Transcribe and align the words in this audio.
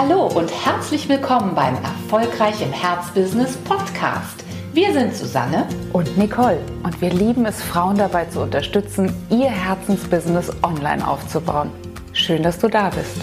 Hallo 0.00 0.28
und 0.28 0.48
herzlich 0.64 1.08
willkommen 1.08 1.56
beim 1.56 1.74
Erfolgreich 1.74 2.62
im 2.62 2.70
Herzbusiness 2.70 3.56
Podcast. 3.56 4.44
Wir 4.72 4.92
sind 4.92 5.12
Susanne 5.12 5.66
und 5.92 6.16
Nicole 6.16 6.60
und 6.84 7.00
wir 7.00 7.10
lieben 7.10 7.44
es, 7.46 7.60
Frauen 7.60 7.98
dabei 7.98 8.26
zu 8.26 8.40
unterstützen, 8.42 9.12
ihr 9.28 9.50
Herzensbusiness 9.50 10.52
online 10.62 11.04
aufzubauen. 11.04 11.72
Schön, 12.12 12.44
dass 12.44 12.60
du 12.60 12.68
da 12.68 12.90
bist. 12.90 13.16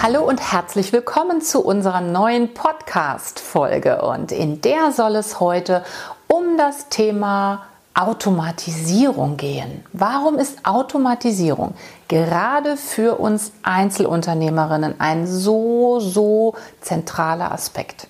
Hallo 0.00 0.22
und 0.22 0.52
herzlich 0.52 0.92
willkommen 0.92 1.40
zu 1.40 1.60
unserer 1.60 2.02
neuen 2.02 2.54
Podcast-Folge. 2.54 4.00
Und 4.00 4.30
in 4.30 4.60
der 4.60 4.92
soll 4.92 5.16
es 5.16 5.40
heute 5.40 5.82
um 6.28 6.56
das 6.56 6.88
Thema 6.88 7.64
Automatisierung 7.96 9.38
gehen. 9.38 9.82
Warum 9.94 10.36
ist 10.36 10.66
Automatisierung 10.66 11.74
gerade 12.08 12.76
für 12.76 13.18
uns 13.18 13.52
Einzelunternehmerinnen 13.62 14.96
ein 14.98 15.26
so, 15.26 15.98
so 15.98 16.54
zentraler 16.82 17.52
Aspekt? 17.52 18.06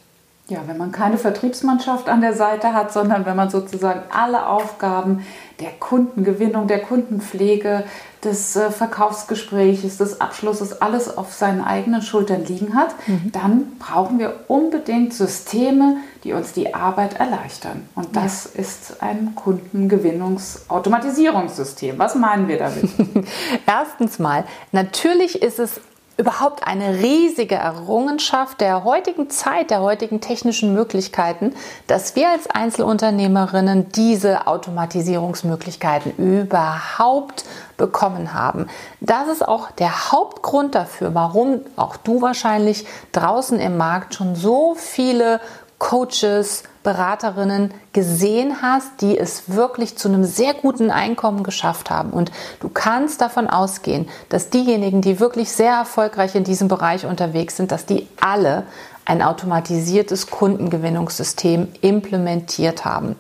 Ja, 0.49 0.59
wenn 0.67 0.77
man 0.77 0.93
keine 0.93 1.19
Vertriebsmannschaft 1.19 2.09
an 2.09 2.21
der 2.21 2.35
Seite 2.35 2.73
hat, 2.73 2.93
sondern 2.93 3.27
wenn 3.27 3.37
man 3.37 3.51
sozusagen 3.51 4.03
alle 4.13 4.47
Aufgaben 4.47 5.25
der 5.61 5.71
Kundengewinnung, 5.71 6.69
der 6.69 6.81
Kundenpflege, 6.81 7.85
des 8.25 8.57
äh, 8.57 8.71
Verkaufsgespräches, 8.71 9.99
des 9.99 10.21
Abschlusses 10.21 10.83
alles 10.83 11.17
auf 11.17 11.33
seinen 11.33 11.63
eigenen 11.63 12.03
Schultern 12.03 12.45
liegen 12.45 12.75
hat, 12.75 12.97
mhm. 13.07 13.31
dann 13.33 13.79
brauchen 13.79 14.19
wir 14.19 14.41
unbedingt 14.49 15.15
Systeme, 15.15 15.99
die 16.25 16.33
uns 16.33 16.53
die 16.53 16.75
Arbeit 16.75 17.21
erleichtern. 17.21 17.89
Und 17.95 18.17
das 18.17 18.51
ja. 18.53 18.61
ist 18.61 19.01
ein 19.03 19.37
Kundengewinnungsautomatisierungssystem. 19.37 21.97
Was 21.99 22.17
meinen 22.17 22.49
wir 22.49 22.59
damit? 22.59 22.91
Erstens 23.67 24.19
mal, 24.19 24.45
natürlich 24.73 25.41
ist 25.43 25.61
es 25.61 25.81
überhaupt 26.17 26.67
eine 26.67 26.99
riesige 26.99 27.57
Errungenschaft 27.57 28.61
der 28.61 28.85
heutigen 28.85 29.29
Zeit, 29.29 29.71
der 29.71 29.81
heutigen 29.81 30.21
technischen 30.21 30.73
Möglichkeiten, 30.73 31.55
dass 31.87 32.17
wir 32.17 32.31
als 32.31 32.49
Einzelunternehmerinnen 32.49 33.91
diese 33.93 34.47
Automatisierungsmöglichkeiten 34.47 36.17
überhaupt 36.17 37.45
bekommen 37.77 38.33
haben. 38.33 38.69
Das 39.01 39.29
ist 39.29 39.47
auch 39.47 39.71
der 39.73 40.11
Hauptgrund 40.13 40.75
dafür, 40.75 41.15
warum 41.15 41.61
auch 41.77 41.97
du 41.97 42.23
wahrscheinlich 42.23 42.87
draußen 43.13 43.61
im 43.61 43.77
Markt 43.77 44.15
schon 44.15 44.35
so 44.35 44.75
viele 44.75 45.41
Coaches, 45.79 46.65
Beraterinnen 46.83 47.75
gesehen 47.93 48.63
hast, 48.63 49.01
die 49.01 49.19
es 49.19 49.55
wirklich 49.55 49.99
zu 49.99 50.09
einem 50.09 50.25
sehr 50.25 50.55
guten 50.55 50.91
Einkommen 50.91 51.43
geschafft 51.43 51.91
haben. 51.91 52.11
Und 52.11 52.31
du 52.61 52.69
kannst 52.69 53.21
davon 53.21 53.49
ausgehen, 53.49 54.09
dass 54.29 54.51
diejenigen, 54.51 55.03
die 55.03 55.21
wirklich 55.21 55.51
sehr 55.51 55.73
erfolgreich 55.73 56.35
in 56.35 56.45
diesem 56.45 56.69
Bereich 56.69 57.05
unterwegs 57.05 57.57
sind, 57.57 57.73
dass 57.73 57.87
die 57.87 58.09
alle 58.21 58.65
ein 59.05 59.23
automatisiertes 59.23 60.29
Kundengewinnungssystem 60.29 61.69
implementiert 61.81 62.85
haben. 62.85 63.17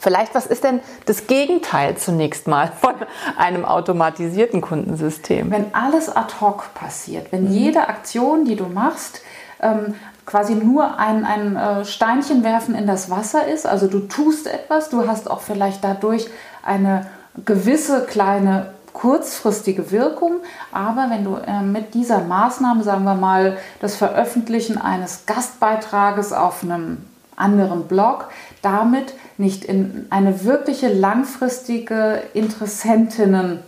Vielleicht, 0.00 0.34
was 0.34 0.46
ist 0.46 0.64
denn 0.64 0.80
das 1.04 1.26
Gegenteil 1.26 1.96
zunächst 1.96 2.46
mal 2.46 2.72
von 2.80 2.94
einem 3.36 3.66
automatisierten 3.66 4.62
Kundensystem? 4.62 5.50
Wenn 5.50 5.74
alles 5.74 6.14
ad 6.14 6.34
hoc 6.40 6.72
passiert, 6.74 7.32
wenn 7.32 7.44
mhm. 7.44 7.52
jede 7.52 7.88
Aktion, 7.88 8.46
die 8.46 8.56
du 8.56 8.64
machst, 8.64 9.20
ähm, 9.60 9.94
quasi 10.30 10.54
nur 10.54 10.98
ein, 10.98 11.24
ein 11.24 11.56
äh, 11.56 11.84
Steinchen 11.84 12.44
werfen 12.44 12.76
in 12.76 12.86
das 12.86 13.10
Wasser 13.10 13.48
ist. 13.48 13.66
Also 13.66 13.88
du 13.88 13.98
tust 14.00 14.46
etwas, 14.46 14.88
du 14.88 15.08
hast 15.08 15.28
auch 15.28 15.40
vielleicht 15.40 15.82
dadurch 15.82 16.28
eine 16.64 17.06
gewisse 17.44 18.04
kleine 18.04 18.70
kurzfristige 18.92 19.90
Wirkung, 19.90 20.36
aber 20.72 21.06
wenn 21.10 21.24
du 21.24 21.34
äh, 21.34 21.62
mit 21.62 21.94
dieser 21.94 22.20
Maßnahme, 22.20 22.82
sagen 22.84 23.04
wir 23.04 23.14
mal, 23.14 23.56
das 23.80 23.96
Veröffentlichen 23.96 24.78
eines 24.78 25.26
Gastbeitrages 25.26 26.32
auf 26.32 26.62
einem 26.62 26.98
anderen 27.36 27.84
Blog, 27.84 28.28
damit 28.62 29.14
nicht 29.36 29.64
in 29.64 30.06
eine 30.10 30.44
wirkliche 30.44 30.92
langfristige 30.92 32.22
Interessentinnen 32.34 33.60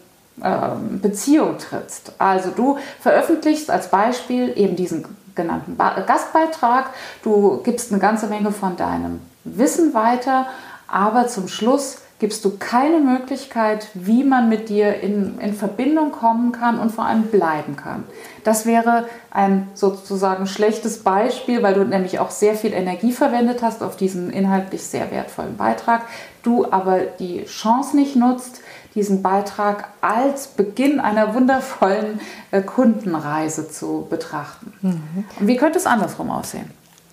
ähm, 0.42 1.00
Beziehung 1.00 1.58
trittst. 1.58 2.12
Also 2.18 2.50
du 2.50 2.78
veröffentlichst 3.00 3.70
als 3.70 3.88
Beispiel 3.88 4.52
eben 4.56 4.76
diesen 4.76 5.04
genannten 5.34 5.76
Gastbeitrag, 5.78 6.90
du 7.22 7.60
gibst 7.62 7.92
eine 7.92 8.00
ganze 8.00 8.26
Menge 8.26 8.52
von 8.52 8.76
deinem 8.76 9.20
Wissen 9.44 9.94
weiter, 9.94 10.46
aber 10.86 11.26
zum 11.28 11.48
Schluss 11.48 11.98
gibst 12.22 12.44
du 12.44 12.56
keine 12.56 13.00
Möglichkeit, 13.00 13.88
wie 13.94 14.22
man 14.22 14.48
mit 14.48 14.68
dir 14.68 15.00
in, 15.00 15.40
in 15.40 15.54
Verbindung 15.54 16.12
kommen 16.12 16.52
kann 16.52 16.78
und 16.78 16.92
vor 16.92 17.04
allem 17.04 17.24
bleiben 17.24 17.74
kann. 17.74 18.04
Das 18.44 18.64
wäre 18.64 19.06
ein 19.32 19.68
sozusagen 19.74 20.46
schlechtes 20.46 21.02
Beispiel, 21.02 21.64
weil 21.64 21.74
du 21.74 21.84
nämlich 21.84 22.20
auch 22.20 22.30
sehr 22.30 22.54
viel 22.54 22.74
Energie 22.74 23.10
verwendet 23.10 23.60
hast 23.60 23.82
auf 23.82 23.96
diesen 23.96 24.30
inhaltlich 24.30 24.84
sehr 24.84 25.10
wertvollen 25.10 25.56
Beitrag, 25.56 26.02
du 26.44 26.70
aber 26.70 27.00
die 27.00 27.44
Chance 27.46 27.96
nicht 27.96 28.14
nutzt, 28.14 28.60
diesen 28.94 29.22
Beitrag 29.22 29.88
als 30.00 30.48
Beginn 30.48 31.00
einer 31.00 31.34
wundervollen 31.34 32.20
äh, 32.50 32.62
Kundenreise 32.62 33.70
zu 33.70 34.06
betrachten. 34.08 34.72
Mhm. 34.82 35.24
Und 35.40 35.46
wie 35.46 35.56
könnte 35.56 35.78
es 35.78 35.86
andersrum 35.86 36.30
aussehen? 36.30 36.70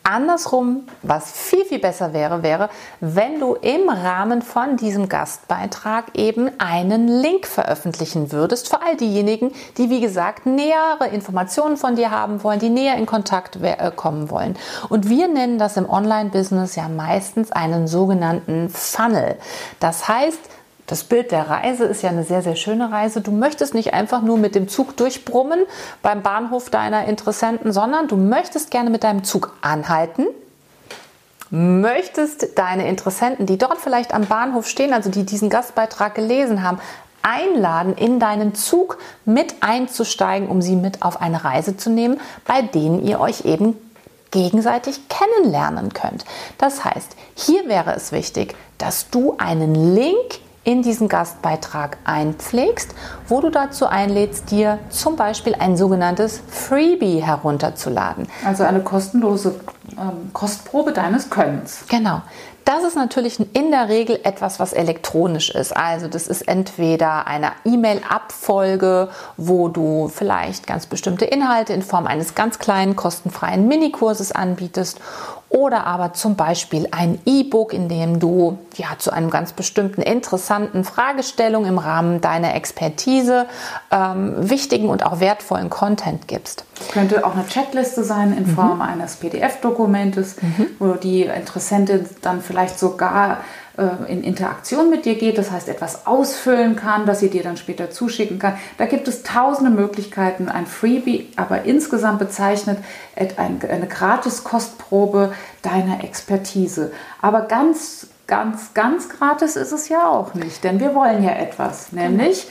Andersrum, 0.09 0.87
was 1.03 1.31
viel, 1.31 1.65
viel 1.65 1.77
besser 1.77 2.13
wäre, 2.13 2.41
wäre, 2.41 2.69
wenn 2.99 3.39
du 3.39 3.53
im 3.53 3.89
Rahmen 3.89 4.41
von 4.41 4.75
diesem 4.75 5.07
Gastbeitrag 5.07 6.05
eben 6.15 6.49
einen 6.57 7.07
Link 7.07 7.45
veröffentlichen 7.45 8.31
würdest 8.31 8.69
für 8.69 8.81
all 8.81 8.95
diejenigen, 8.97 9.51
die, 9.77 9.91
wie 9.91 10.01
gesagt, 10.01 10.47
nähere 10.47 11.09
Informationen 11.11 11.77
von 11.77 11.95
dir 11.95 12.09
haben 12.09 12.43
wollen, 12.43 12.59
die 12.59 12.69
näher 12.69 12.95
in 12.95 13.05
Kontakt 13.05 13.57
äh, 13.61 13.91
kommen 13.95 14.31
wollen. 14.31 14.57
Und 14.89 15.09
wir 15.09 15.27
nennen 15.27 15.59
das 15.59 15.77
im 15.77 15.87
Online-Business 15.87 16.75
ja 16.75 16.89
meistens 16.89 17.51
einen 17.51 17.87
sogenannten 17.87 18.69
Funnel. 18.69 19.37
Das 19.79 20.07
heißt, 20.07 20.39
das 20.89 21.03
Bild 21.03 21.31
der 21.31 21.47
Reise 21.47 21.85
ist 21.85 22.01
ja 22.01 22.09
eine 22.09 22.23
sehr, 22.23 22.41
sehr 22.41 22.55
schöne 22.55 22.91
Reise. 22.91 23.21
Du 23.21 23.31
möchtest 23.31 23.75
nicht 23.75 23.93
einfach 23.93 24.23
nur 24.23 24.39
mit 24.39 24.55
dem 24.55 24.67
Zug 24.67 24.97
durchbrummen 24.97 25.59
beim 26.01 26.23
Bahnhof 26.23 26.71
deiner 26.71 27.05
Interessenten, 27.05 27.71
sondern 27.71 28.07
du 28.07 28.17
möchtest 28.17 28.71
gerne 28.71 28.89
mit 28.89 29.03
deinem 29.03 29.23
Zug 29.23 29.53
anhalten, 29.61 30.25
möchtest 31.51 32.57
deine 32.57 32.87
Interessenten, 32.87 33.45
die 33.45 33.59
dort 33.59 33.77
vielleicht 33.77 34.15
am 34.15 34.25
Bahnhof 34.25 34.67
stehen, 34.67 34.91
also 34.91 35.11
die 35.11 35.25
diesen 35.25 35.51
Gastbeitrag 35.51 36.15
gelesen 36.15 36.63
haben, 36.63 36.79
einladen, 37.21 37.93
in 37.93 38.19
deinen 38.19 38.55
Zug 38.55 38.97
mit 39.25 39.57
einzusteigen, 39.61 40.49
um 40.49 40.59
sie 40.61 40.75
mit 40.75 41.03
auf 41.03 41.21
eine 41.21 41.43
Reise 41.43 41.77
zu 41.77 41.91
nehmen, 41.91 42.19
bei 42.45 42.63
denen 42.63 43.05
ihr 43.05 43.19
euch 43.19 43.45
eben 43.45 43.75
gegenseitig 44.31 45.01
kennenlernen 45.07 45.93
könnt. 45.93 46.25
Das 46.57 46.83
heißt, 46.83 47.15
hier 47.35 47.67
wäre 47.67 47.93
es 47.95 48.11
wichtig, 48.11 48.55
dass 48.79 49.11
du 49.11 49.35
einen 49.37 49.93
Link 49.95 50.39
in 50.69 50.83
diesen 50.83 51.07
Gastbeitrag 51.07 51.97
einpflegst, 52.03 52.93
wo 53.27 53.41
du 53.41 53.49
dazu 53.49 53.87
einlädst, 53.87 54.51
dir 54.51 54.77
zum 54.89 55.15
Beispiel 55.15 55.55
ein 55.55 55.75
sogenanntes 55.75 56.43
Freebie 56.47 57.23
herunterzuladen. 57.23 58.27
Also 58.45 58.65
eine 58.65 58.81
kostenlose 58.81 59.55
ähm, 59.97 60.31
Kostprobe 60.31 60.91
deines 60.91 61.31
Könnens. 61.31 61.85
Genau. 61.89 62.21
Das 62.65 62.83
ist 62.83 62.95
natürlich 62.95 63.39
in 63.55 63.71
der 63.71 63.89
Regel 63.89 64.19
etwas, 64.23 64.59
was 64.59 64.73
elektronisch 64.73 65.49
ist. 65.49 65.75
Also 65.75 66.07
das 66.07 66.27
ist 66.27 66.43
entweder 66.43 67.25
eine 67.25 67.53
E-Mail-Abfolge, 67.65 69.09
wo 69.37 69.69
du 69.69 70.07
vielleicht 70.07 70.67
ganz 70.67 70.85
bestimmte 70.85 71.25
Inhalte 71.25 71.73
in 71.73 71.81
Form 71.81 72.05
eines 72.05 72.35
ganz 72.35 72.59
kleinen 72.59 72.95
kostenfreien 72.95 73.67
Minikurses 73.67 74.31
anbietest 74.31 74.99
oder 75.49 75.87
aber 75.87 76.13
zum 76.13 76.35
Beispiel 76.35 76.87
ein 76.91 77.19
E-Book, 77.25 77.73
in 77.73 77.89
dem 77.89 78.19
du 78.19 78.59
ja 78.75 78.87
zu 78.97 79.11
einem 79.11 79.29
ganz 79.31 79.53
bestimmten 79.53 80.01
interessanten 80.01 80.83
Fragestellung 80.83 81.65
im 81.65 81.79
Rahmen 81.79 82.21
deiner 82.21 82.53
Expertise 82.55 83.47
ähm, 83.91 84.35
wichtigen 84.37 84.89
und 84.89 85.05
auch 85.05 85.19
wertvollen 85.19 85.69
Content 85.69 86.27
gibst. 86.27 86.65
Könnte 86.91 87.25
auch 87.25 87.33
eine 87.33 87.47
Checkliste 87.47 88.03
sein 88.03 88.37
in 88.37 88.47
mhm. 88.47 88.55
Form 88.55 88.81
eines 88.81 89.15
PDF-Dokumentes, 89.15 90.41
mhm. 90.41 90.67
wo 90.77 90.93
die 90.93 91.23
Interessentin 91.23 92.05
dann 92.21 92.41
vielleicht 92.41 92.77
sogar 92.77 93.37
in 94.07 94.23
Interaktion 94.23 94.89
mit 94.89 95.05
dir 95.05 95.15
geht, 95.15 95.37
das 95.37 95.51
heißt 95.51 95.69
etwas 95.69 96.05
ausfüllen 96.05 96.75
kann, 96.75 97.05
das 97.05 97.19
sie 97.19 97.29
dir 97.29 97.43
dann 97.43 97.57
später 97.57 97.89
zuschicken 97.89 98.39
kann. 98.39 98.57
Da 98.77 98.85
gibt 98.85 99.07
es 99.07 99.23
tausende 99.23 99.71
Möglichkeiten, 99.71 100.49
ein 100.49 100.65
Freebie, 100.65 101.29
aber 101.35 101.63
insgesamt 101.63 102.19
bezeichnet 102.19 102.77
eine 103.15 103.87
Gratis-Kostprobe 103.87 105.33
deiner 105.61 106.03
Expertise. 106.03 106.91
Aber 107.21 107.41
ganz, 107.41 108.07
ganz, 108.27 108.73
ganz 108.73 109.09
gratis 109.09 109.55
ist 109.55 109.71
es 109.71 109.89
ja 109.89 110.07
auch 110.07 110.33
nicht, 110.33 110.63
denn 110.63 110.79
wir 110.79 110.93
wollen 110.93 111.23
ja 111.23 111.31
etwas, 111.31 111.91
nämlich 111.91 112.47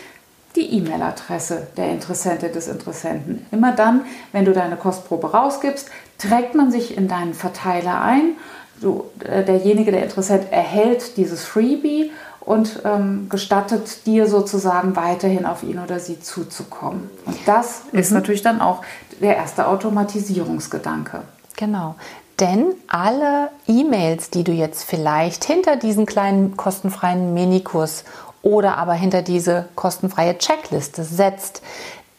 die 0.57 0.73
E-Mail-Adresse 0.79 1.69
der 1.77 1.91
Interessentin 1.91 2.53
des 2.53 2.69
Interessenten. 2.69 3.47
Immer 3.53 3.73
dann, 3.73 4.01
wenn 4.33 4.45
du 4.45 4.53
deine 4.53 4.77
Kostprobe 4.77 5.31
rausgibst, 5.31 5.91
trägt 6.19 6.55
man 6.55 6.71
sich 6.71 6.97
in 6.97 7.07
deinen 7.07 7.35
Verteiler 7.35 8.01
ein 8.01 8.33
so, 8.81 9.11
äh, 9.25 9.45
derjenige, 9.45 9.91
der 9.91 10.03
Interessent, 10.03 10.51
erhält 10.51 11.17
dieses 11.17 11.45
Freebie 11.45 12.11
und 12.41 12.81
ähm, 12.85 13.29
gestattet 13.29 14.07
dir 14.07 14.27
sozusagen 14.27 14.97
weiterhin 14.97 15.45
auf 15.45 15.63
ihn 15.63 15.79
oder 15.79 16.01
sie 16.01 16.21
zuzukommen. 16.21 17.11
Und 17.27 17.37
das 17.47 17.83
mhm. 17.93 17.99
ist 17.99 18.11
natürlich 18.11 18.43
dann 18.43 18.61
auch 18.61 18.83
der 19.21 19.37
erste 19.37 19.67
Automatisierungsgedanke. 19.67 21.23
Genau. 21.57 21.97
Denn 22.41 22.67
alle 22.87 23.51
E-Mails, 23.67 24.31
die 24.31 24.45
du 24.45 24.53
jetzt 24.53 24.85
vielleicht 24.85 25.45
hinter 25.45 25.77
diesen 25.77 26.07
kleinen 26.07 26.57
kostenfreien 26.57 27.35
Minikurs 27.35 28.05
oder 28.43 28.79
aber 28.79 28.95
hinter 28.95 29.23
diese 29.23 29.69
kostenfreie 29.75 30.39
Checkliste 30.39 31.03
setzt, 31.03 31.63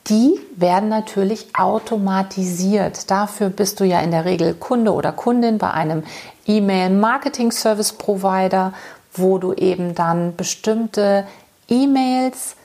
die 0.10 0.40
werden 0.56 0.90
natürlich 0.90 1.56
automatisiert. 1.56 3.12
Dafür 3.12 3.50
bist 3.50 3.80
du 3.80 3.86
ja 3.86 4.02
in 4.02 4.12
der 4.12 4.26
Regel 4.26 4.56
Kunde 4.56 4.94
oder 4.94 5.12
Kundin 5.12 5.58
bei 5.58 5.72
einem 5.72 6.04
E-Mail-Marketing-Service-Provider, 6.48 8.74
wo 9.14 9.38
du 9.38 9.54
eben 9.54 9.96
dann 9.96 10.36
bestimmte 10.36 11.26
E-Mails 11.68 12.56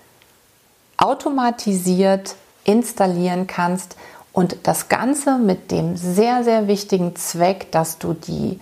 automatisiert 0.96 2.36
installieren 2.64 3.46
kannst 3.46 3.96
und 4.32 4.56
das 4.62 4.88
Ganze 4.88 5.38
mit 5.38 5.70
dem 5.70 5.96
sehr, 5.96 6.42
sehr 6.44 6.66
wichtigen 6.66 7.14
Zweck, 7.14 7.70
dass 7.72 7.98
du 7.98 8.14
die, 8.14 8.58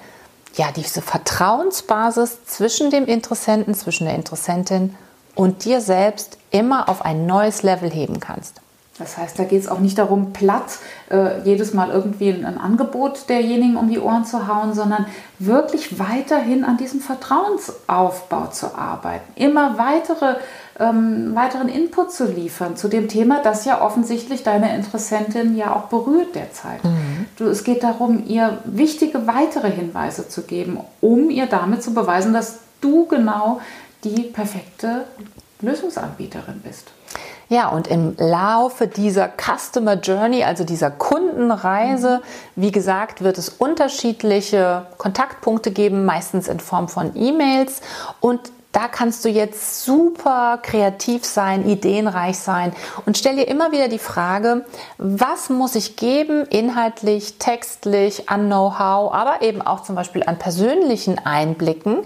ja, 0.54 0.72
diese 0.74 1.02
Vertrauensbasis 1.02 2.44
zwischen 2.46 2.90
dem 2.90 3.06
Interessenten, 3.06 3.74
zwischen 3.74 4.06
der 4.06 4.16
Interessentin 4.16 4.96
und 5.34 5.64
dir 5.64 5.80
selbst 5.80 6.38
immer 6.50 6.88
auf 6.88 7.04
ein 7.04 7.26
neues 7.26 7.62
Level 7.62 7.90
heben 7.90 8.18
kannst. 8.18 8.61
Das 8.98 9.16
heißt, 9.16 9.38
da 9.38 9.44
geht 9.44 9.62
es 9.62 9.68
auch 9.68 9.78
nicht 9.78 9.96
darum, 9.96 10.34
platt 10.34 10.78
äh, 11.10 11.40
jedes 11.44 11.72
Mal 11.72 11.90
irgendwie 11.90 12.28
ein, 12.28 12.44
ein, 12.44 12.58
Angebot 12.58 13.28
derjenigen 13.30 13.76
um 13.76 13.88
die 13.88 13.98
Ohren 13.98 14.26
zu 14.26 14.46
hauen, 14.46 14.74
sondern 14.74 15.06
wirklich 15.38 15.98
weiterhin 15.98 16.62
an 16.62 16.76
diesem 16.76 17.00
Vertrauensaufbau 17.00 18.48
zu 18.48 18.76
arbeiten, 18.76 19.32
immer 19.34 19.78
weitere, 19.78 20.36
ähm, 20.78 21.34
weiteren 21.34 21.68
Input 21.68 22.12
zu 22.12 22.26
liefern 22.26 22.76
zu 22.76 22.88
dem 22.88 23.08
Thema, 23.08 23.40
das 23.42 23.64
ja 23.64 23.80
offensichtlich 23.80 24.42
deine 24.42 24.76
Interessentin 24.76 25.56
ja 25.56 25.74
auch 25.74 25.84
berührt 25.84 26.34
derzeit. 26.34 26.84
Mhm. 26.84 27.26
Du, 27.38 27.46
es 27.46 27.64
geht 27.64 27.82
darum, 27.82 28.24
ihr 28.26 28.58
wichtige 28.64 29.26
weitere 29.26 29.70
Hinweise 29.70 30.28
zu 30.28 30.42
geben, 30.42 30.78
um 31.00 31.30
ihr 31.30 31.46
damit 31.46 31.82
zu 31.82 31.94
beweisen, 31.94 32.34
dass 32.34 32.58
du 32.82 33.06
genau 33.06 33.60
die 34.04 34.22
perfekte 34.22 35.06
Lösungsanbieterin 35.62 36.60
bist. 36.62 36.90
Ja, 37.52 37.68
und 37.68 37.86
im 37.86 38.16
Laufe 38.16 38.86
dieser 38.86 39.28
Customer 39.28 39.96
Journey, 39.96 40.42
also 40.42 40.64
dieser 40.64 40.90
Kundenreise, 40.90 42.22
wie 42.56 42.72
gesagt, 42.72 43.22
wird 43.22 43.36
es 43.36 43.50
unterschiedliche 43.50 44.86
Kontaktpunkte 44.96 45.70
geben, 45.70 46.06
meistens 46.06 46.48
in 46.48 46.60
Form 46.60 46.88
von 46.88 47.14
E-Mails. 47.14 47.82
Und 48.20 48.50
da 48.72 48.88
kannst 48.88 49.24
du 49.24 49.28
jetzt 49.28 49.84
super 49.84 50.58
kreativ 50.62 51.26
sein, 51.26 51.68
ideenreich 51.68 52.38
sein 52.38 52.72
und 53.04 53.18
stell 53.18 53.36
dir 53.36 53.46
immer 53.46 53.70
wieder 53.70 53.88
die 53.88 53.98
Frage, 53.98 54.64
was 54.96 55.50
muss 55.50 55.74
ich 55.74 55.96
geben, 55.96 56.46
inhaltlich, 56.46 57.34
textlich, 57.38 58.30
an 58.30 58.46
Know-how, 58.46 59.12
aber 59.12 59.42
eben 59.42 59.60
auch 59.60 59.82
zum 59.82 59.94
Beispiel 59.94 60.22
an 60.22 60.38
persönlichen 60.38 61.18
Einblicken, 61.18 61.98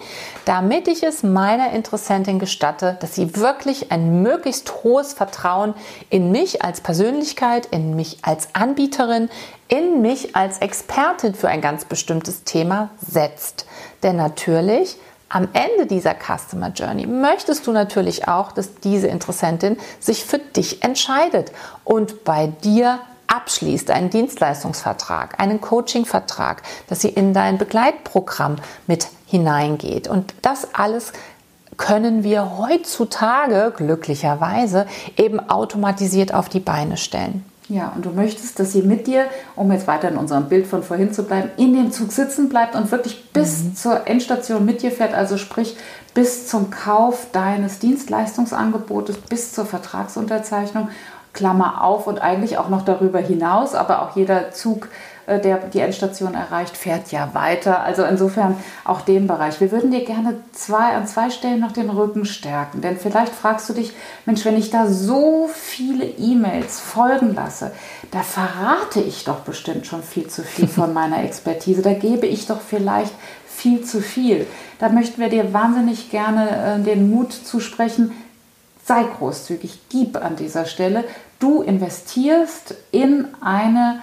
damit 0.44 0.88
ich 0.88 1.04
es 1.04 1.22
meiner 1.22 1.72
Interessentin 1.72 2.40
gestatte, 2.40 2.96
dass 3.00 3.14
sie 3.14 3.36
wirklich 3.36 3.92
ein 3.92 4.22
möglichst 4.22 4.82
hohes 4.82 5.12
Vertrauen 5.12 5.74
in 6.10 6.32
mich 6.32 6.62
als 6.62 6.80
Persönlichkeit, 6.80 7.66
in 7.66 7.94
mich 7.94 8.19
als 8.22 8.48
Anbieterin, 8.54 9.30
in 9.69 10.02
mich 10.02 10.34
als 10.34 10.58
Expertin 10.58 11.34
für 11.34 11.48
ein 11.48 11.60
ganz 11.60 11.84
bestimmtes 11.84 12.42
Thema 12.44 12.90
setzt. 13.00 13.66
Denn 14.02 14.16
natürlich 14.16 14.96
am 15.28 15.49
Ende 15.52 15.87
dieser 15.87 16.14
Customer 16.14 16.69
Journey 16.69 17.06
möchtest 17.06 17.67
du 17.67 17.73
natürlich 17.73 18.28
auch, 18.28 18.52
dass 18.52 18.76
diese 18.76 19.08
Interessentin 19.08 19.76
sich 19.99 20.25
für 20.25 20.38
dich 20.38 20.84
entscheidet 20.84 21.52
und 21.84 22.25
bei 22.25 22.46
dir 22.46 23.00
abschließt, 23.26 23.90
einen 23.90 24.11
Dienstleistungsvertrag, 24.11 25.40
einen 25.40 25.61
Coachingvertrag, 25.61 26.62
dass 26.88 27.00
sie 27.00 27.08
in 27.08 27.34
dein 27.34 27.58
Begleitprogramm 27.58 28.56
mit 28.87 29.08
hineingeht. 29.26 30.06
Und 30.06 30.32
das 30.43 30.75
alles 30.75 31.12
können 31.76 32.22
wir 32.22 32.56
heutzutage 32.58 33.72
glücklicherweise 33.76 34.87
eben 35.17 35.40
automatisiert 35.50 36.32
auf 36.32 36.49
die 36.49 36.61
Beine 36.61 36.96
stellen. 36.96 37.44
Ja, 37.68 37.92
und 37.96 38.06
du 38.06 38.10
möchtest, 38.10 38.60
dass 38.60 38.72
sie 38.72 38.82
mit 38.82 39.08
dir, 39.08 39.26
um 39.56 39.72
jetzt 39.72 39.88
weiter 39.88 40.08
in 40.08 40.16
unserem 40.16 40.48
Bild 40.48 40.68
von 40.68 40.84
vorhin 40.84 41.12
zu 41.12 41.24
bleiben, 41.24 41.50
in 41.56 41.74
dem 41.74 41.90
Zug 41.90 42.12
sitzen 42.12 42.48
bleibt 42.48 42.76
und 42.76 42.92
wirklich 42.92 43.30
bis 43.32 43.64
mhm. 43.64 43.74
zur 43.74 44.06
Endstation 44.06 44.64
mit 44.64 44.82
dir 44.82 44.92
fährt, 44.92 45.14
also 45.14 45.36
sprich 45.36 45.76
bis 46.14 46.46
zum 46.46 46.70
Kauf 46.70 47.26
deines 47.32 47.80
Dienstleistungsangebotes, 47.80 49.18
bis 49.18 49.52
zur 49.52 49.66
Vertragsunterzeichnung, 49.66 50.90
Klammer 51.32 51.82
auf 51.82 52.06
und 52.06 52.20
eigentlich 52.20 52.56
auch 52.56 52.68
noch 52.68 52.82
darüber 52.82 53.18
hinaus, 53.18 53.74
aber 53.74 54.02
auch 54.02 54.16
jeder 54.16 54.52
Zug 54.52 54.88
der 55.26 55.58
die 55.58 55.81
Endstation 55.81 56.34
erreicht, 56.34 56.76
fährt 56.76 57.11
ja 57.11 57.31
weiter. 57.34 57.82
Also 57.82 58.05
insofern 58.05 58.56
auch 58.84 59.00
den 59.00 59.26
Bereich. 59.26 59.61
Wir 59.61 59.73
würden 59.73 59.90
dir 59.90 60.05
gerne 60.05 60.37
zwei, 60.52 60.94
an 60.94 61.06
zwei 61.06 61.31
Stellen 61.31 61.61
noch 61.61 61.73
den 61.73 61.90
Rücken 61.90 62.25
stärken. 62.25 62.81
Denn 62.81 62.96
vielleicht 62.96 63.34
fragst 63.34 63.69
du 63.69 63.73
dich, 63.73 63.93
Mensch, 64.25 64.44
wenn 64.44 64.56
ich 64.56 64.70
da 64.70 64.87
so 64.87 65.49
viele 65.52 66.05
E-Mails 66.05 66.78
folgen 66.78 67.34
lasse, 67.34 67.73
da 68.12 68.23
verrate 68.23 69.00
ich 69.00 69.25
doch 69.25 69.40
bestimmt 69.40 69.87
schon 69.87 70.02
viel 70.02 70.28
zu 70.28 70.43
viel 70.43 70.69
von 70.69 70.93
meiner 70.94 71.25
Expertise. 71.25 71.82
Da 71.82 71.93
gebe 71.93 72.26
ich 72.26 72.46
doch 72.46 72.61
vielleicht 72.61 73.12
viel 73.49 73.82
zu 73.82 74.00
viel. 74.00 74.46
Da 74.79 74.90
möchten 74.90 75.20
wir 75.20 75.29
dir 75.29 75.52
wahnsinnig 75.52 76.11
gerne 76.11 76.79
äh, 76.79 76.82
den 76.82 77.11
Mut 77.11 77.32
zusprechen, 77.32 78.12
sei 78.84 79.05
großzügig, 79.19 79.81
gib 79.88 80.17
an 80.17 80.37
dieser 80.37 80.67
Stelle. 80.67 81.05
Du 81.40 81.62
investierst 81.62 82.75
in 82.93 83.26
eine 83.40 84.02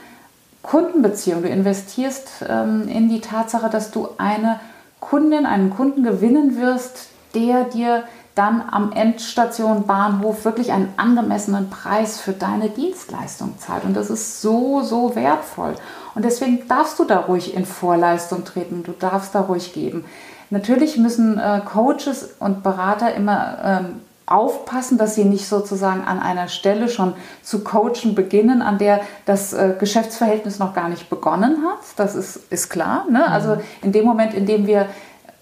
Kundenbeziehung. 0.64 1.44
Du 1.44 1.50
investierst 1.50 2.46
ähm, 2.50 2.88
in 2.88 3.10
die 3.10 3.22
Tatsache, 3.22 3.70
dass 3.70 3.92
du 3.92 4.10
eine 4.18 4.60
Kundin, 5.00 5.46
einen 5.46 5.70
Kunden 5.70 6.04
gewinnen 6.04 6.58
wirst, 6.58 7.10
der 7.36 7.66
dir 7.66 8.04
dann 8.36 8.64
am 8.72 8.92
Endstation 8.94 9.86
Bahnhof 9.86 10.44
wirklich 10.44 10.72
einen 10.72 10.92
angemessenen 10.98 11.70
Preis 11.70 12.20
für 12.20 12.32
deine 12.32 12.70
Dienstleistung 12.70 13.60
zahlt. 13.60 13.84
Und 13.84 13.94
das 13.96 14.10
ist 14.10 14.42
so, 14.42 14.82
so 14.82 15.16
wertvoll. 15.16 15.76
Und 16.16 16.26
deswegen 16.26 16.68
darfst 16.68 16.98
du 16.98 17.04
da 17.04 17.20
ruhig 17.20 17.54
in 17.54 17.66
Vorleistung 17.66 18.44
treten, 18.44 18.84
du 18.84 18.92
darfst 18.92 19.36
da 19.36 19.42
ruhig 19.42 19.74
geben. 19.74 20.06
Natürlich 20.50 20.98
müssen 20.98 21.38
äh, 21.38 21.62
Coaches 21.66 22.30
und 22.40 22.64
Berater 22.64 23.14
immer 23.14 23.58
ähm, 23.64 24.02
aufpassen, 24.34 24.98
dass 24.98 25.14
sie 25.14 25.26
nicht 25.26 25.48
sozusagen 25.48 26.02
an 26.02 26.20
einer 26.20 26.48
Stelle 26.48 26.90
schon 26.90 27.14
zu 27.44 27.64
coachen 27.64 28.16
beginnen, 28.16 28.64
an 28.64 28.80
der 28.80 29.02
das 29.26 29.54
äh, 29.54 29.76
Geschäftsverhältnis 29.80 30.58
noch 30.58 30.74
gar 30.74 30.90
nicht 30.90 31.10
begonnen 31.10 31.64
hat. 31.64 31.80
Das 31.98 32.16
ist, 32.16 32.52
ist 32.52 32.70
klar. 32.70 33.06
Ne? 33.10 33.20
Mhm. 33.20 33.32
Also 33.32 33.58
in 33.84 33.92
dem 33.92 34.06
Moment, 34.06 34.34
in 34.34 34.48
dem 34.48 34.66
wir 34.66 34.88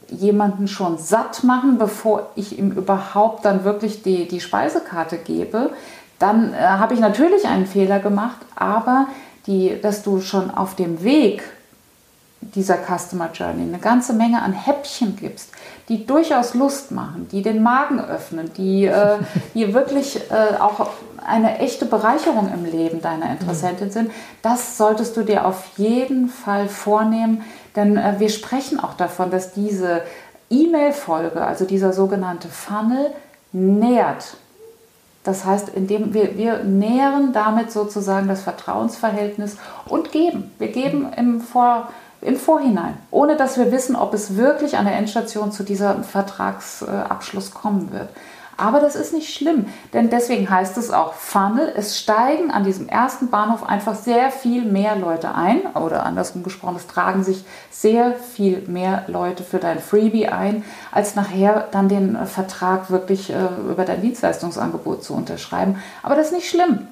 jemanden 0.10 0.68
schon 0.68 0.98
satt 0.98 1.46
machen, 1.46 1.78
bevor 1.78 2.32
ich 2.36 2.60
ihm 2.60 2.72
überhaupt 2.72 3.46
dann 3.46 3.64
wirklich 3.64 4.04
die, 4.04 4.28
die 4.28 4.42
Speisekarte 4.42 5.18
gebe, 5.18 5.70
dann 6.20 6.54
äh, 6.54 6.58
habe 6.58 6.94
ich 6.94 7.00
natürlich 7.00 7.48
einen 7.48 7.68
Fehler 7.68 8.00
gemacht, 8.00 8.38
aber 8.56 9.08
die, 9.48 9.80
dass 9.82 10.04
du 10.04 10.20
schon 10.20 10.52
auf 10.52 10.76
dem 10.76 11.02
Weg 11.02 11.44
dieser 12.42 12.78
Customer 12.78 13.30
Journey 13.32 13.64
eine 13.64 13.80
ganze 13.80 14.14
Menge 14.14 14.42
an 14.42 14.54
Häppchen 14.54 15.16
gibst, 15.16 15.52
die 15.90 16.06
durchaus 16.06 16.54
Lust 16.54 16.92
machen, 16.92 17.28
die 17.32 17.42
den 17.42 17.62
Magen 17.62 18.00
öffnen, 18.00 18.52
die, 18.58 18.86
äh, 18.86 19.20
die 19.54 19.74
wirklich 19.74 20.20
äh, 20.32 20.58
auch 20.60 20.90
eine 21.26 21.60
echte 21.60 21.86
Bereicherung 21.86 22.52
im 22.52 22.66
Leben 22.66 23.02
deiner 23.02 23.32
Interessentin 23.32 23.88
mhm. 23.88 23.92
sind, 23.92 24.12
das 24.42 24.78
solltest 24.78 25.16
du 25.16 25.22
dir 25.22 25.46
auf 25.46 25.64
jeden 25.78 26.30
Fall 26.30 26.68
vornehmen, 26.68 27.44
denn 27.76 27.98
äh, 27.98 28.16
wir 28.18 28.30
sprechen 28.30 28.80
auch 28.80 28.96
davon, 28.96 29.30
dass 29.30 29.54
diese 29.54 30.02
E-Mail-Folge, 30.50 31.42
also 31.42 31.66
dieser 31.66 31.94
sogenannte 31.94 32.50
Funnel, 32.50 33.12
nährt. 33.52 34.36
Das 35.24 35.46
heißt, 35.46 35.70
indem 35.70 36.14
wir, 36.14 36.38
wir 36.38 36.64
nähren 36.64 37.32
damit 37.32 37.72
sozusagen 37.72 38.28
das 38.28 38.42
Vertrauensverhältnis 38.42 39.58
und 39.86 40.12
geben. 40.12 40.52
Wir 40.58 40.70
geben 40.70 41.14
im 41.16 41.42
Vor 41.42 41.90
im 42.22 42.36
Vorhinein, 42.36 42.98
ohne 43.10 43.36
dass 43.36 43.58
wir 43.58 43.72
wissen, 43.72 43.96
ob 43.96 44.14
es 44.14 44.38
wirklich 44.38 44.78
an 44.78 44.86
der 44.86 44.96
Endstation 44.96 45.52
zu 45.52 45.64
diesem 45.64 46.04
Vertragsabschluss 46.04 47.54
kommen 47.54 47.92
wird. 47.92 48.10
Aber 48.62 48.80
das 48.80 48.96
ist 48.96 49.12
nicht 49.12 49.34
schlimm, 49.34 49.66
denn 49.92 50.12
deswegen 50.12 50.48
heißt 50.48 50.78
es 50.78 50.92
auch 50.92 51.14
Funnel. 51.14 51.74
Es 51.76 51.98
steigen 51.98 52.52
an 52.52 52.64
diesem 52.64 52.88
ersten 52.88 53.32
Bahnhof 53.32 53.64
einfach 53.64 53.96
sehr 53.96 54.30
viel 54.30 54.66
mehr 54.66 54.96
Leute 54.96 55.34
ein 55.34 55.62
oder 55.74 56.06
andersrum 56.06 56.44
gesprochen, 56.44 56.76
es 56.76 56.86
tragen 56.86 57.24
sich 57.24 57.44
sehr 57.72 58.14
viel 58.14 58.62
mehr 58.68 59.06
Leute 59.08 59.44
für 59.44 59.58
dein 59.58 59.80
Freebie 59.80 60.28
ein, 60.28 60.64
als 60.92 61.16
nachher 61.16 61.70
dann 61.72 61.90
den 61.90 62.16
Vertrag 62.28 62.92
wirklich 62.92 63.32
äh, 63.32 63.48
über 63.68 63.84
dein 63.84 64.02
Dienstleistungsangebot 64.02 65.04
zu 65.04 65.16
unterschreiben. 65.16 65.82
Aber 66.04 66.16
das 66.16 66.28
ist 66.28 66.34
nicht 66.34 66.50
schlimm. 66.50 66.88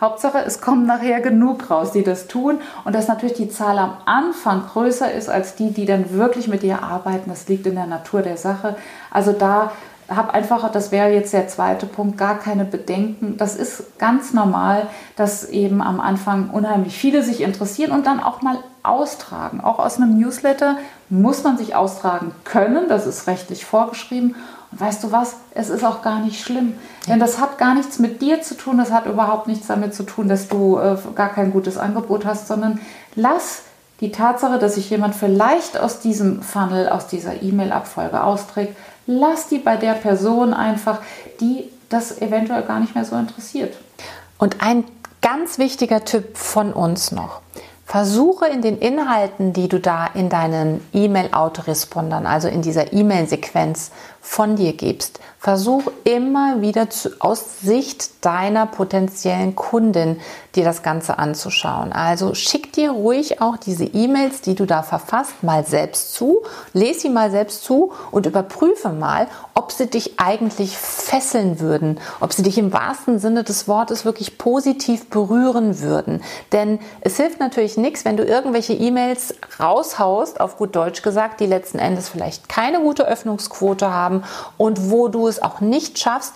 Hauptsache, 0.00 0.38
es 0.46 0.60
kommen 0.60 0.86
nachher 0.86 1.20
genug 1.20 1.70
raus, 1.70 1.92
die 1.92 2.04
das 2.04 2.28
tun 2.28 2.58
und 2.84 2.94
dass 2.94 3.08
natürlich 3.08 3.36
die 3.36 3.48
Zahl 3.48 3.78
am 3.78 3.96
Anfang 4.06 4.62
größer 4.66 5.12
ist 5.12 5.28
als 5.28 5.56
die, 5.56 5.72
die 5.72 5.86
dann 5.86 6.12
wirklich 6.12 6.46
mit 6.46 6.62
dir 6.62 6.82
arbeiten. 6.82 7.30
Das 7.30 7.48
liegt 7.48 7.66
in 7.66 7.74
der 7.74 7.86
Natur 7.86 8.22
der 8.22 8.36
Sache. 8.36 8.76
Also 9.10 9.32
da 9.32 9.72
hab 10.08 10.32
einfach, 10.32 10.70
das 10.70 10.90
wäre 10.90 11.10
jetzt 11.10 11.32
der 11.34 11.48
zweite 11.48 11.84
Punkt, 11.84 12.16
gar 12.16 12.38
keine 12.38 12.64
Bedenken. 12.64 13.36
Das 13.36 13.56
ist 13.56 13.98
ganz 13.98 14.32
normal, 14.32 14.86
dass 15.16 15.44
eben 15.48 15.82
am 15.82 16.00
Anfang 16.00 16.50
unheimlich 16.50 16.96
viele 16.96 17.22
sich 17.22 17.42
interessieren 17.42 17.92
und 17.92 18.06
dann 18.06 18.20
auch 18.20 18.40
mal 18.40 18.58
austragen. 18.82 19.60
Auch 19.60 19.78
aus 19.78 19.98
einem 19.98 20.18
Newsletter 20.18 20.78
muss 21.10 21.44
man 21.44 21.58
sich 21.58 21.74
austragen 21.74 22.32
können, 22.44 22.88
das 22.88 23.06
ist 23.06 23.26
rechtlich 23.26 23.66
vorgeschrieben. 23.66 24.34
Und 24.70 24.80
weißt 24.80 25.02
du 25.04 25.12
was, 25.12 25.36
es 25.52 25.70
ist 25.70 25.84
auch 25.84 26.02
gar 26.02 26.20
nicht 26.20 26.40
schlimm, 26.42 26.74
denn 27.08 27.20
das 27.20 27.40
hat 27.40 27.58
gar 27.58 27.74
nichts 27.74 27.98
mit 27.98 28.20
dir 28.20 28.42
zu 28.42 28.54
tun, 28.54 28.78
das 28.78 28.92
hat 28.92 29.06
überhaupt 29.06 29.46
nichts 29.46 29.66
damit 29.66 29.94
zu 29.94 30.02
tun, 30.02 30.28
dass 30.28 30.48
du 30.48 30.78
äh, 30.78 30.96
gar 31.14 31.30
kein 31.30 31.52
gutes 31.52 31.78
Angebot 31.78 32.26
hast, 32.26 32.48
sondern 32.48 32.80
lass 33.14 33.62
die 34.00 34.12
Tatsache, 34.12 34.58
dass 34.58 34.74
sich 34.74 34.90
jemand 34.90 35.14
vielleicht 35.14 35.78
aus 35.78 36.00
diesem 36.00 36.42
Funnel, 36.42 36.88
aus 36.88 37.06
dieser 37.06 37.42
E-Mail-Abfolge 37.42 38.22
austrägt, 38.22 38.76
lass 39.06 39.48
die 39.48 39.58
bei 39.58 39.76
der 39.76 39.94
Person 39.94 40.54
einfach, 40.54 41.00
die 41.40 41.70
das 41.88 42.20
eventuell 42.20 42.62
gar 42.62 42.78
nicht 42.78 42.94
mehr 42.94 43.04
so 43.04 43.16
interessiert. 43.16 43.76
Und 44.38 44.62
ein 44.62 44.84
ganz 45.20 45.58
wichtiger 45.58 46.04
Tipp 46.04 46.36
von 46.36 46.72
uns 46.72 47.10
noch. 47.10 47.40
Versuche 47.86 48.46
in 48.46 48.60
den 48.60 48.78
Inhalten, 48.78 49.54
die 49.54 49.66
du 49.66 49.80
da 49.80 50.06
in 50.06 50.28
deinen 50.28 50.86
E-Mail-Autorespondern, 50.92 52.26
also 52.26 52.46
in 52.46 52.60
dieser 52.60 52.92
E-Mail-Sequenz 52.92 53.92
von 54.20 54.56
dir 54.56 54.72
gibst, 54.72 55.20
versuch 55.38 55.84
immer 56.04 56.60
wieder 56.60 56.90
zu, 56.90 57.10
aus 57.20 57.60
Sicht 57.60 58.24
deiner 58.24 58.66
potenziellen 58.66 59.54
Kundin 59.54 60.20
dir 60.54 60.64
das 60.64 60.82
Ganze 60.82 61.18
anzuschauen. 61.18 61.92
Also 61.92 62.34
schick 62.34 62.72
dir 62.72 62.90
ruhig 62.90 63.40
auch 63.40 63.56
diese 63.56 63.84
E-Mails, 63.84 64.40
die 64.40 64.56
du 64.56 64.66
da 64.66 64.82
verfasst, 64.82 65.42
mal 65.42 65.64
selbst 65.64 66.14
zu, 66.14 66.42
lese 66.72 67.00
sie 67.00 67.08
mal 67.08 67.30
selbst 67.30 67.62
zu 67.62 67.92
und 68.10 68.26
überprüfe 68.26 68.90
mal, 68.90 69.28
ob 69.54 69.72
sie 69.72 69.86
dich 69.86 70.18
eigentlich 70.18 70.76
fesseln 70.76 71.60
würden, 71.60 72.00
ob 72.20 72.32
sie 72.32 72.42
dich 72.42 72.58
im 72.58 72.72
wahrsten 72.72 73.18
Sinne 73.18 73.44
des 73.44 73.68
Wortes 73.68 74.04
wirklich 74.04 74.38
positiv 74.38 75.08
berühren 75.08 75.80
würden. 75.80 76.22
Denn 76.52 76.80
es 77.00 77.16
hilft 77.16 77.38
natürlich 77.38 77.76
nichts, 77.76 78.04
wenn 78.04 78.16
du 78.16 78.24
irgendwelche 78.24 78.72
E-Mails 78.72 79.34
raushaust, 79.60 80.40
auf 80.40 80.56
gut 80.56 80.74
Deutsch 80.74 81.02
gesagt, 81.02 81.40
die 81.40 81.46
letzten 81.46 81.78
Endes 81.78 82.08
vielleicht 82.08 82.48
keine 82.48 82.80
gute 82.80 83.06
Öffnungsquote 83.06 83.92
haben 84.18 84.24
und 84.56 84.90
wo 84.90 85.08
du 85.08 85.28
es 85.28 85.42
auch 85.42 85.60
nicht 85.60 85.98
schaffst, 85.98 86.34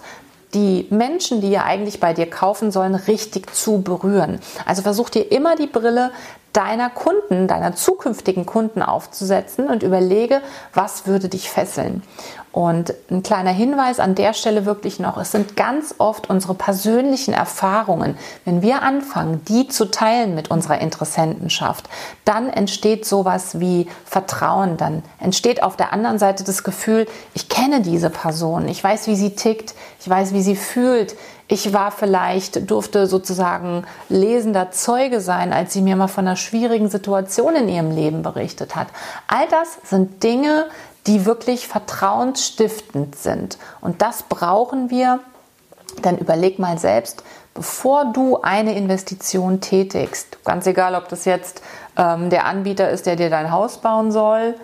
die 0.54 0.86
Menschen, 0.90 1.40
die 1.40 1.50
ja 1.50 1.64
eigentlich 1.64 1.98
bei 1.98 2.12
dir 2.12 2.28
kaufen 2.28 2.70
sollen, 2.70 2.94
richtig 2.94 3.54
zu 3.54 3.80
berühren. 3.80 4.38
Also 4.66 4.82
versuch 4.82 5.08
dir 5.08 5.32
immer 5.32 5.56
die 5.56 5.66
Brille 5.66 6.10
deiner 6.52 6.90
Kunden, 6.90 7.48
deiner 7.48 7.74
zukünftigen 7.74 8.44
Kunden 8.44 8.82
aufzusetzen 8.82 9.68
und 9.68 9.82
überlege, 9.82 10.42
was 10.74 11.06
würde 11.06 11.30
dich 11.30 11.48
fesseln. 11.48 12.02
Und 12.52 12.92
ein 13.10 13.22
kleiner 13.22 13.50
Hinweis 13.50 13.98
an 13.98 14.14
der 14.14 14.34
Stelle 14.34 14.66
wirklich 14.66 15.00
noch, 15.00 15.16
es 15.16 15.32
sind 15.32 15.56
ganz 15.56 15.94
oft 15.96 16.28
unsere 16.28 16.54
persönlichen 16.54 17.32
Erfahrungen. 17.32 18.18
Wenn 18.44 18.60
wir 18.60 18.82
anfangen, 18.82 19.42
die 19.48 19.68
zu 19.68 19.90
teilen 19.90 20.34
mit 20.34 20.50
unserer 20.50 20.78
Interessentenschaft, 20.78 21.88
dann 22.26 22.50
entsteht 22.50 23.06
sowas 23.06 23.58
wie 23.58 23.88
Vertrauen, 24.04 24.76
dann 24.76 25.02
entsteht 25.18 25.62
auf 25.62 25.76
der 25.76 25.94
anderen 25.94 26.18
Seite 26.18 26.44
das 26.44 26.62
Gefühl, 26.62 27.06
ich 27.32 27.48
kenne 27.48 27.80
diese 27.80 28.10
Person, 28.10 28.68
ich 28.68 28.84
weiß, 28.84 29.06
wie 29.06 29.16
sie 29.16 29.34
tickt, 29.34 29.74
ich 29.98 30.08
weiß, 30.08 30.34
wie 30.34 30.42
sie 30.42 30.56
fühlt, 30.56 31.16
ich 31.48 31.72
war 31.72 31.90
vielleicht, 31.90 32.70
durfte 32.70 33.06
sozusagen 33.06 33.84
lesender 34.08 34.70
Zeuge 34.70 35.20
sein, 35.20 35.52
als 35.52 35.72
sie 35.72 35.82
mir 35.82 35.96
mal 35.96 36.08
von 36.08 36.26
einer 36.26 36.36
schwierigen 36.36 36.88
Situation 36.88 37.56
in 37.56 37.68
ihrem 37.68 37.90
Leben 37.90 38.22
berichtet 38.22 38.76
hat. 38.76 38.88
All 39.26 39.46
das 39.48 39.78
sind 39.84 40.22
Dinge, 40.22 40.66
die 41.06 41.24
wirklich 41.26 41.68
vertrauensstiftend 41.68 43.16
sind. 43.16 43.58
Und 43.80 44.02
das 44.02 44.22
brauchen 44.24 44.90
wir. 44.90 45.20
Dann 46.00 46.16
überleg 46.16 46.58
mal 46.58 46.78
selbst, 46.78 47.22
bevor 47.54 48.06
du 48.06 48.40
eine 48.40 48.74
Investition 48.76 49.60
tätigst, 49.60 50.42
ganz 50.44 50.66
egal, 50.66 50.94
ob 50.94 51.08
das 51.08 51.26
jetzt 51.26 51.62
ähm, 51.98 52.30
der 52.30 52.46
Anbieter 52.46 52.88
ist, 52.88 53.04
der 53.04 53.16
dir 53.16 53.28
dein 53.28 53.52
Haus 53.52 53.78
bauen 53.78 54.10
soll, 54.10 54.54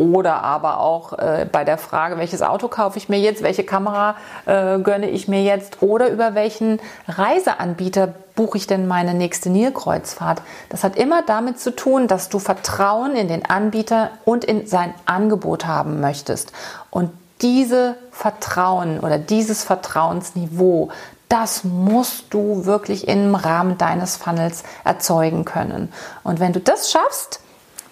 oder 0.00 0.42
aber 0.42 0.80
auch 0.80 1.12
äh, 1.18 1.46
bei 1.50 1.64
der 1.64 1.76
Frage, 1.76 2.16
welches 2.16 2.40
Auto 2.40 2.68
kaufe 2.68 2.96
ich 2.96 3.08
mir 3.08 3.18
jetzt, 3.18 3.42
welche 3.42 3.64
Kamera 3.64 4.16
äh, 4.46 4.78
gönne 4.78 5.10
ich 5.10 5.28
mir 5.28 5.42
jetzt 5.42 5.82
oder 5.82 6.08
über 6.08 6.34
welchen 6.34 6.80
Reiseanbieter 7.06 8.14
buche 8.40 8.56
ich 8.56 8.66
denn 8.66 8.86
meine 8.86 9.12
nächste 9.12 9.50
Nilkreuzfahrt. 9.50 10.40
Das 10.70 10.82
hat 10.82 10.96
immer 10.96 11.20
damit 11.20 11.60
zu 11.60 11.76
tun, 11.76 12.08
dass 12.08 12.30
du 12.30 12.38
Vertrauen 12.38 13.14
in 13.14 13.28
den 13.28 13.44
Anbieter 13.44 14.12
und 14.24 14.46
in 14.46 14.66
sein 14.66 14.94
Angebot 15.04 15.66
haben 15.66 16.00
möchtest. 16.00 16.52
Und 16.88 17.10
diese 17.42 17.96
Vertrauen 18.10 19.00
oder 19.00 19.18
dieses 19.18 19.62
Vertrauensniveau, 19.62 20.88
das 21.28 21.64
musst 21.64 22.32
du 22.32 22.64
wirklich 22.64 23.08
im 23.08 23.34
Rahmen 23.34 23.76
deines 23.76 24.16
Funnels 24.16 24.62
erzeugen 24.84 25.44
können. 25.44 25.92
Und 26.22 26.40
wenn 26.40 26.54
du 26.54 26.60
das 26.60 26.90
schaffst, 26.90 27.40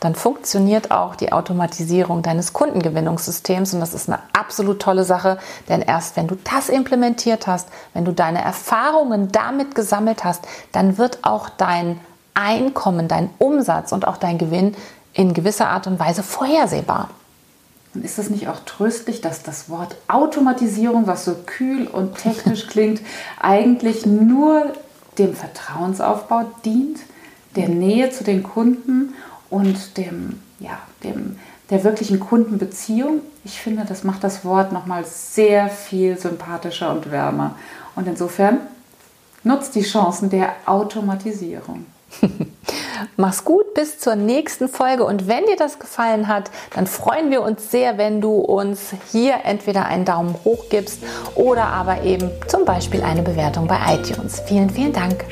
dann 0.01 0.15
funktioniert 0.15 0.91
auch 0.91 1.17
die 1.17 1.33
Automatisierung 1.33 2.23
deines 2.23 2.53
Kundengewinnungssystems 2.53 3.75
und 3.75 3.81
das 3.81 3.95
ist 3.95 4.09
eine 4.09 4.21
absolut 4.33 4.81
tolle 4.81 5.05
Sache, 5.05 5.39
denn 5.69 5.83
erst 5.83 6.17
wenn 6.17 6.29
du 6.29 6.37
das 6.51 6.69
implementiert 6.69 7.47
hast, 7.47 7.69
wenn 7.95 8.05
du 8.05 8.13
deine 8.13 8.43
Erfahrungen 8.43 9.33
damit 9.33 9.75
gesammelt 9.75 10.25
hast, 10.25 10.47
dann 10.73 10.99
wird 10.99 11.19
auch 11.23 11.49
dein 11.49 11.99
Einkommen, 12.35 13.09
dein 13.09 13.31
Umsatz 13.39 13.91
und 13.91 14.07
auch 14.07 14.17
dein 14.17 14.39
Gewinn 14.39 14.77
in 15.13 15.35
gewisser 15.35 15.69
Art 15.69 15.89
und 15.89 15.99
Weise 15.99 16.23
vorhersehbar. 16.23 17.11
Und 17.95 18.05
ist 18.05 18.19
es 18.19 18.31
nicht 18.31 18.47
auch 18.47 18.61
tröstlich, 18.65 19.21
dass 19.21 19.43
das 19.43 19.69
Wort 19.69 19.97
Automatisierung, 20.07 21.09
was 21.09 21.25
so 21.25 21.35
kühl 21.47 21.89
und 21.89 22.17
technisch 22.17 22.67
klingt, 22.69 23.01
eigentlich 23.41 24.07
nur 24.07 24.73
dem 25.19 25.35
Vertrauensaufbau 25.35 26.45
dient, 26.65 27.01
der 27.57 27.69
Nähe 27.69 28.11
zu 28.11 28.23
den 28.23 28.45
Kunden 28.45 29.15
und 29.51 29.97
dem, 29.97 30.41
ja, 30.61 30.79
dem, 31.05 31.39
der 31.71 31.85
wirklichen 31.85 32.21
Kundenbeziehung. 32.21 33.21
Ich 33.45 33.61
finde, 33.61 33.85
das 33.85 34.05
macht 34.05 34.25
das 34.25 34.45
Wort 34.45 34.73
nochmal 34.73 35.05
sehr 35.05 35.69
viel 35.69 36.19
sympathischer 36.19 36.91
und 36.91 37.11
wärmer. 37.11 37.55
Und 37.95 38.07
insofern 38.07 38.61
nutzt 39.43 39.75
die 39.75 39.83
Chancen 39.83 40.31
der 40.31 40.53
Automatisierung. 40.67 41.87
Mach's 43.17 43.45
gut, 43.45 43.75
bis 43.75 43.99
zur 43.99 44.17
nächsten 44.17 44.69
Folge. 44.69 45.05
Und 45.05 45.29
wenn 45.29 45.45
dir 45.47 45.57
das 45.57 45.79
gefallen 45.79 46.29
hat, 46.29 46.51
dann 46.75 46.87
freuen 46.87 47.31
wir 47.31 47.43
uns 47.43 47.71
sehr, 47.71 47.99
wenn 47.99 48.21
du 48.21 48.35
uns 48.35 48.93
hier 49.11 49.41
entweder 49.45 49.87
einen 49.87 50.05
Daumen 50.05 50.35
hoch 50.45 50.67
gibst 50.71 51.03
oder 51.35 51.65
aber 51.67 52.03
eben 52.03 52.31
zum 52.47 52.65
Beispiel 52.65 53.03
eine 53.03 53.23
Bewertung 53.23 53.67
bei 53.67 53.79
iTunes. 53.95 54.41
Vielen, 54.47 54.71
vielen 54.71 54.93
Dank. 54.93 55.25